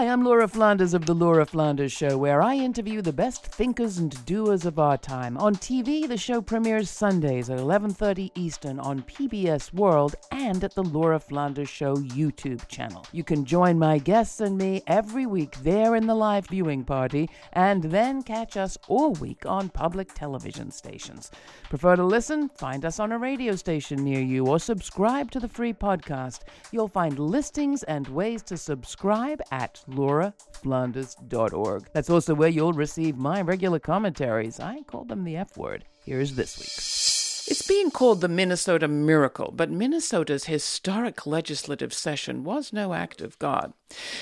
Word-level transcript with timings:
Hi, 0.00 0.08
I'm 0.08 0.24
Laura 0.24 0.48
Flanders 0.48 0.94
of 0.94 1.04
The 1.04 1.14
Laura 1.14 1.44
Flanders 1.44 1.92
Show, 1.92 2.16
where 2.16 2.40
I 2.40 2.54
interview 2.54 3.02
the 3.02 3.12
best 3.12 3.44
thinkers 3.44 3.98
and 3.98 4.24
doers 4.24 4.64
of 4.64 4.78
our 4.78 4.96
time. 4.96 5.36
On 5.36 5.54
TV, 5.54 6.08
the 6.08 6.16
show 6.16 6.40
premieres 6.40 6.88
Sundays 6.88 7.50
at 7.50 7.58
11:30 7.58 8.32
Eastern 8.34 8.80
on 8.80 9.02
PBS 9.02 9.74
World 9.74 10.16
and 10.32 10.64
at 10.64 10.74
the 10.74 10.82
Laura 10.82 11.20
Flanders 11.20 11.68
Show 11.68 11.96
YouTube 11.96 12.66
channel. 12.66 13.04
You 13.12 13.24
can 13.24 13.44
join 13.44 13.78
my 13.78 13.98
guests 13.98 14.40
and 14.40 14.56
me 14.56 14.82
every 14.86 15.26
week 15.26 15.54
there 15.62 15.94
in 15.94 16.06
the 16.06 16.14
live 16.14 16.46
viewing 16.46 16.82
party 16.82 17.28
and 17.52 17.82
then 17.82 18.22
catch 18.22 18.56
us 18.56 18.78
all 18.88 19.12
week 19.12 19.44
on 19.44 19.68
public 19.68 20.14
television 20.14 20.70
stations. 20.70 21.30
Prefer 21.68 21.96
to 21.96 22.04
listen? 22.04 22.48
Find 22.48 22.86
us 22.86 23.00
on 23.00 23.12
a 23.12 23.18
radio 23.18 23.54
station 23.54 24.02
near 24.02 24.22
you 24.22 24.46
or 24.46 24.58
subscribe 24.58 25.30
to 25.32 25.40
the 25.40 25.48
free 25.56 25.74
podcast. 25.74 26.38
You'll 26.72 26.88
find 26.88 27.18
listings 27.18 27.82
and 27.82 28.08
ways 28.08 28.42
to 28.44 28.56
subscribe 28.56 29.42
at 29.52 29.84
lauraflanders.org. 29.94 31.88
That's 31.92 32.10
also 32.10 32.34
where 32.34 32.48
you'll 32.48 32.72
receive 32.72 33.16
my 33.16 33.42
regular 33.42 33.78
commentaries. 33.78 34.60
I 34.60 34.82
call 34.82 35.04
them 35.04 35.24
the 35.24 35.36
F 35.36 35.56
word. 35.56 35.84
Here's 36.04 36.34
this 36.34 36.58
week's. 36.58 37.48
It's 37.50 37.66
being 37.66 37.90
called 37.90 38.20
the 38.20 38.28
Minnesota 38.28 38.86
Miracle, 38.86 39.52
but 39.54 39.70
Minnesota's 39.70 40.44
historic 40.44 41.26
legislative 41.26 41.92
session 41.92 42.44
was 42.44 42.72
no 42.72 42.92
act 42.94 43.20
of 43.20 43.38
God. 43.38 43.72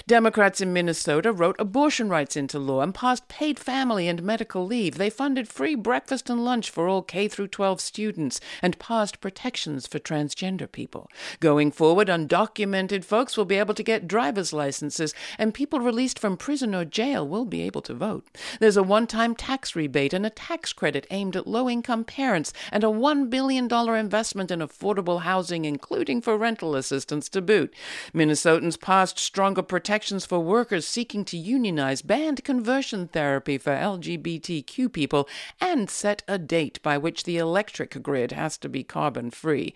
Democrats 0.07 0.61
in 0.61 0.73
Minnesota 0.73 1.33
wrote 1.33 1.57
abortion 1.59 2.09
rights 2.09 2.37
into 2.37 2.59
law 2.59 2.81
and 2.81 2.95
passed 2.95 3.29
paid 3.29 3.59
family 3.59 4.09
and 4.09 4.23
medical 4.23 4.65
leave. 4.65 4.97
They 4.97 5.11
funded 5.11 5.49
free 5.49 5.75
breakfast 5.75 6.31
and 6.31 6.45
lunch 6.45 6.71
for 6.71 6.89
all 6.89 7.03
K 7.03 7.29
through 7.29 7.49
12 7.49 7.81
students 7.81 8.41
and 8.63 8.79
passed 8.79 9.21
protections 9.21 9.87
for 9.87 9.99
transgender 9.99 10.71
people. 10.71 11.11
Going 11.41 11.71
forward, 11.71 12.09
undocumented 12.09 13.05
folks 13.05 13.37
will 13.37 13.45
be 13.45 13.59
able 13.59 13.75
to 13.75 13.83
get 13.83 14.09
driver's 14.09 14.53
licenses 14.53 15.15
and 15.39 15.55
people 15.55 15.81
released 15.81 16.19
from 16.19 16.37
prison 16.37 16.75
or 16.75 16.85
jail 16.85 17.27
will 17.27 17.45
be 17.45 17.63
able 17.63 17.83
to 17.83 17.95
vote. 17.95 18.27
There's 18.61 18.77
a 18.77 18.83
one-time 18.83 19.35
tax 19.35 19.77
rebate 19.77 20.13
and 20.13 20.25
a 20.25 20.31
tax 20.31 20.73
credit 20.73 21.07
aimed 21.11 21.37
at 21.37 21.47
low-income 21.47 22.05
parents 22.05 22.53
and 22.73 22.85
a 22.85 22.89
$1 22.89 23.31
billion 23.31 23.69
investment 23.71 24.51
in 24.51 24.61
affordable 24.61 25.23
housing 25.23 25.65
including 25.65 26.21
for 26.21 26.37
rental 26.37 26.75
assistance 26.75 27.29
to 27.29 27.43
boot. 27.43 27.75
Minnesotans 28.15 28.81
passed 28.81 29.19
stronger 29.19 29.58
protections 29.63 30.25
for 30.25 30.41
workers 30.41 30.87
seeking 30.87 31.25
to 31.27 31.37
unionize, 31.37 32.03
banned 32.03 32.45
conversion 32.45 33.09
therapy 33.09 33.59
for 33.59 33.73
LGBTQ 33.73 34.93
people, 34.93 35.29
and 35.61 35.89
set 35.91 36.23
a 36.29 36.39
date 36.39 36.83
by 36.83 36.99
which 36.99 37.25
the 37.25 37.37
electric 37.37 38.03
grid 38.03 38.33
has 38.33 38.57
to 38.59 38.69
be 38.69 38.83
carbon 38.83 39.31
free. 39.31 39.75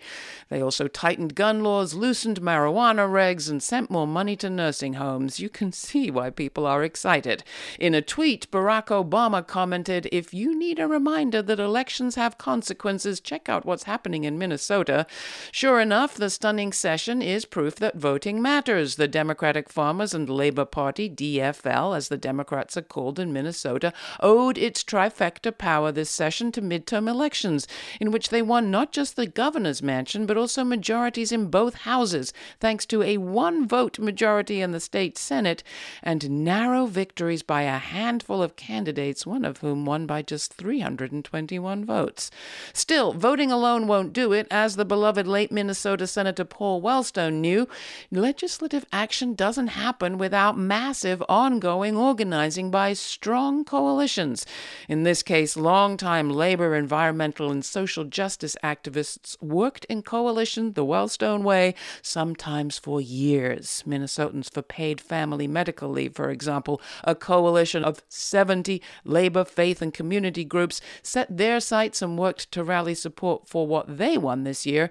They 0.49 0.61
also 0.61 0.87
tightened 0.87 1.35
gun 1.35 1.63
laws, 1.63 1.93
loosened 1.93 2.41
marijuana 2.41 3.07
regs, 3.09 3.49
and 3.49 3.61
sent 3.61 3.89
more 3.89 4.07
money 4.07 4.35
to 4.37 4.49
nursing 4.49 4.93
homes. 4.93 5.39
You 5.39 5.49
can 5.49 5.71
see 5.71 6.09
why 6.11 6.29
people 6.29 6.65
are 6.65 6.83
excited. 6.83 7.43
In 7.79 7.93
a 7.93 8.01
tweet, 8.01 8.49
Barack 8.51 8.87
Obama 8.87 9.45
commented 9.45 10.07
If 10.11 10.33
you 10.33 10.57
need 10.57 10.79
a 10.79 10.87
reminder 10.87 11.41
that 11.41 11.59
elections 11.59 12.15
have 12.15 12.37
consequences, 12.37 13.19
check 13.19 13.49
out 13.49 13.65
what's 13.65 13.83
happening 13.83 14.23
in 14.23 14.37
Minnesota. 14.37 15.05
Sure 15.51 15.79
enough, 15.79 16.15
the 16.15 16.29
stunning 16.29 16.71
session 16.71 17.21
is 17.21 17.45
proof 17.45 17.75
that 17.75 17.95
voting 17.95 18.41
matters. 18.41 18.95
The 18.95 19.07
Democratic 19.07 19.69
Farmers 19.73 20.13
and 20.13 20.29
Labor 20.29 20.65
Party, 20.65 21.09
DFL, 21.09 21.97
as 21.97 22.07
the 22.07 22.15
Democrats 22.15 22.77
are 22.77 22.83
called 22.83 23.17
in 23.17 23.33
Minnesota, 23.33 23.91
owed 24.19 24.55
its 24.55 24.83
trifecta 24.83 25.51
power 25.51 25.91
this 25.91 26.11
session 26.11 26.51
to 26.51 26.61
midterm 26.61 27.09
elections, 27.09 27.67
in 27.99 28.11
which 28.11 28.29
they 28.29 28.43
won 28.43 28.69
not 28.69 28.91
just 28.91 29.15
the 29.15 29.25
governor's 29.25 29.81
mansion, 29.81 30.27
but 30.27 30.37
also 30.37 30.63
majorities 30.63 31.31
in 31.31 31.47
both 31.47 31.73
houses, 31.73 32.33
thanks 32.59 32.85
to 32.85 33.01
a 33.01 33.17
one 33.17 33.67
vote 33.67 33.97
majority 33.97 34.61
in 34.61 34.69
the 34.69 34.79
state 34.79 35.17
Senate 35.17 35.63
and 36.03 36.29
narrow 36.29 36.85
victories 36.85 37.41
by 37.41 37.63
a 37.63 37.79
handful 37.79 38.43
of 38.43 38.55
candidates, 38.55 39.25
one 39.25 39.43
of 39.43 39.57
whom 39.57 39.85
won 39.85 40.05
by 40.05 40.21
just 40.21 40.53
321 40.53 41.83
votes. 41.83 42.29
Still, 42.73 43.11
voting 43.11 43.51
alone 43.51 43.87
won't 43.87 44.13
do 44.13 44.33
it, 44.33 44.45
as 44.51 44.75
the 44.75 44.85
beloved 44.85 45.25
late 45.25 45.51
Minnesota 45.51 46.05
Senator 46.05 46.45
Paul 46.45 46.79
Wellstone 46.79 47.41
knew. 47.41 47.67
Legislative 48.11 48.85
action 48.91 49.33
doesn't 49.63 49.81
happen 49.81 50.17
without 50.17 50.57
massive 50.57 51.23
ongoing 51.29 51.95
organizing 51.95 52.69
by 52.69 52.91
strong 52.91 53.63
coalitions. 53.63 54.45
In 54.89 55.03
this 55.03 55.23
case, 55.23 55.55
longtime 55.55 56.29
labor, 56.29 56.75
environmental, 56.75 57.49
and 57.49 57.63
social 57.63 58.03
justice 58.03 58.57
activists 58.61 59.41
worked 59.41 59.85
in 59.85 60.01
coalition 60.01 60.73
the 60.73 60.85
Wellstone 60.85 61.43
way, 61.43 61.75
sometimes 62.01 62.77
for 62.77 62.99
years. 62.99 63.85
Minnesotans 63.87 64.51
for 64.51 64.61
Paid 64.61 64.99
Family 64.99 65.47
Medical 65.47 65.89
Leave, 65.89 66.13
for 66.13 66.29
example, 66.29 66.81
a 67.05 67.15
coalition 67.15 67.85
of 67.85 68.03
70 68.09 68.81
labor, 69.05 69.45
faith, 69.45 69.81
and 69.81 69.93
community 69.93 70.43
groups 70.43 70.81
set 71.01 71.37
their 71.37 71.61
sights 71.61 72.01
and 72.01 72.17
worked 72.17 72.51
to 72.51 72.65
rally 72.65 72.95
support 72.95 73.47
for 73.47 73.65
what 73.65 73.97
they 73.97 74.17
won 74.17 74.43
this 74.43 74.65
year 74.65 74.89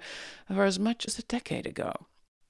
for 0.48 0.64
as 0.64 0.78
much 0.78 1.04
as 1.04 1.18
a 1.18 1.22
decade 1.24 1.66
ago. 1.66 1.92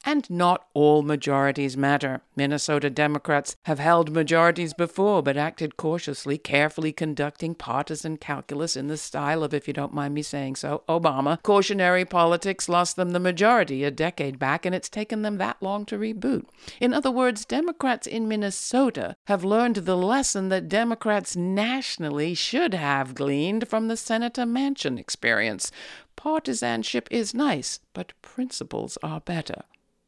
And 0.04 0.28
not 0.28 0.66
all 0.74 1.02
majorities 1.02 1.76
matter. 1.76 2.22
Minnesota 2.34 2.90
Democrats 2.90 3.56
have 3.64 3.78
held 3.78 4.10
majorities 4.10 4.74
before, 4.74 5.22
but 5.22 5.36
acted 5.36 5.76
cautiously, 5.76 6.38
carefully 6.38 6.92
conducting 6.92 7.54
partisan 7.54 8.16
calculus 8.16 8.76
in 8.76 8.88
the 8.88 8.96
style 8.96 9.44
of, 9.44 9.54
if 9.54 9.68
you 9.68 9.74
don't 9.74 9.94
mind 9.94 10.14
me 10.14 10.22
saying 10.22 10.56
so, 10.56 10.82
Obama. 10.88 11.40
Cautionary 11.42 12.04
politics 12.04 12.68
lost 12.68 12.96
them 12.96 13.10
the 13.10 13.20
majority 13.20 13.84
a 13.84 13.90
decade 13.90 14.38
back, 14.38 14.66
and 14.66 14.74
it's 14.74 14.88
taken 14.88 15.22
them 15.22 15.38
that 15.38 15.62
long 15.62 15.84
to 15.86 15.96
reboot. 15.98 16.46
In 16.80 16.92
other 16.92 17.10
words, 17.10 17.44
Democrats 17.44 18.06
in 18.06 18.26
Minnesota 18.26 19.14
have 19.26 19.44
learned 19.44 19.76
the 19.76 19.96
lesson 19.96 20.48
that 20.48 20.68
Democrats 20.68 21.36
nationally 21.36 22.34
should 22.34 22.74
have 22.74 23.14
gleaned 23.14 23.68
from 23.68 23.88
the 23.88 23.96
Senator 23.96 24.42
Manchin 24.42 24.98
experience. 24.98 25.70
Partisanship 26.16 27.08
is 27.10 27.34
nice, 27.34 27.80
but 27.94 28.12
principles 28.20 28.98
are 29.02 29.20
better. 29.20 29.62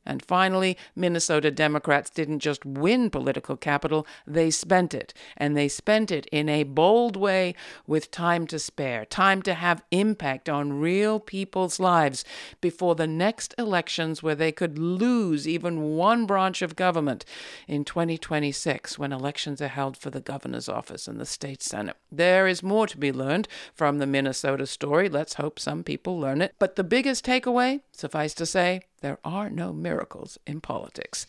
And 0.06 0.24
finally, 0.24 0.76
Minnesota 0.94 1.50
Democrats 1.50 2.10
didn't 2.10 2.40
just 2.40 2.64
win 2.64 3.10
political 3.10 3.56
capital, 3.56 4.06
they 4.26 4.50
spent 4.50 4.94
it. 4.94 5.14
And 5.36 5.56
they 5.56 5.68
spent 5.68 6.10
it 6.10 6.26
in 6.26 6.48
a 6.48 6.64
bold 6.64 7.16
way 7.16 7.54
with 7.86 8.10
time 8.10 8.46
to 8.48 8.58
spare, 8.58 9.04
time 9.04 9.42
to 9.42 9.54
have 9.54 9.82
impact 9.90 10.48
on 10.48 10.80
real 10.80 11.20
people's 11.20 11.80
lives 11.80 12.24
before 12.60 12.94
the 12.94 13.06
next 13.06 13.54
elections 13.58 14.22
where 14.22 14.34
they 14.34 14.52
could 14.52 14.78
lose 14.78 15.48
even 15.48 15.96
one 15.96 16.26
branch 16.26 16.62
of 16.62 16.76
government 16.76 17.24
in 17.66 17.84
2026 17.84 18.98
when 18.98 19.12
elections 19.12 19.60
are 19.60 19.68
held 19.68 19.96
for 19.96 20.10
the 20.10 20.20
governor's 20.20 20.68
office 20.68 21.08
and 21.08 21.20
the 21.20 21.26
state 21.26 21.62
senate. 21.62 21.96
There 22.10 22.46
is 22.46 22.62
more 22.62 22.86
to 22.86 22.98
be 22.98 23.12
learned 23.12 23.48
from 23.74 23.98
the 23.98 24.06
Minnesota 24.06 24.66
story. 24.66 25.08
Let's 25.08 25.34
hope 25.34 25.58
some 25.58 25.82
people 25.82 26.18
learn 26.18 26.42
it. 26.42 26.54
But 26.58 26.76
the 26.76 26.84
biggest 26.84 27.24
takeaway, 27.24 27.80
suffice 27.92 28.34
to 28.34 28.46
say, 28.46 28.82
there 29.00 29.18
are 29.24 29.50
no 29.50 29.72
miracles 29.72 30.38
in 30.46 30.60
politics. 30.60 31.26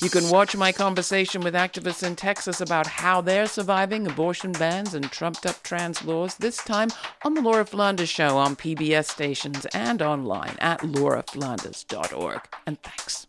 You 0.00 0.10
can 0.10 0.30
watch 0.30 0.56
my 0.56 0.72
conversation 0.72 1.40
with 1.42 1.54
activists 1.54 2.02
in 2.02 2.16
Texas 2.16 2.60
about 2.60 2.86
how 2.86 3.20
they're 3.20 3.46
surviving 3.46 4.06
abortion 4.06 4.52
bans 4.52 4.94
and 4.94 5.10
trumped 5.10 5.46
up 5.46 5.62
trans 5.62 6.04
laws, 6.04 6.36
this 6.36 6.56
time 6.58 6.88
on 7.24 7.34
The 7.34 7.42
Laura 7.42 7.64
Flanders 7.64 8.08
Show 8.08 8.36
on 8.36 8.56
PBS 8.56 9.10
stations 9.10 9.66
and 9.66 10.00
online 10.00 10.56
at 10.60 10.80
lauraflanders.org. 10.80 12.40
And 12.66 12.82
thanks. 12.82 13.26